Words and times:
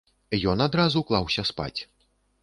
Ён 0.53 0.63
адразу 0.65 1.03
клаўся 1.11 1.43
спаць. 1.49 1.79